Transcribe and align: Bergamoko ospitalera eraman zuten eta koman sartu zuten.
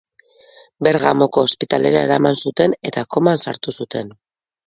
Bergamoko 0.87 1.43
ospitalera 1.49 2.01
eraman 2.07 2.39
zuten 2.47 2.75
eta 2.91 3.05
koman 3.17 3.43
sartu 3.43 3.77
zuten. 3.81 4.13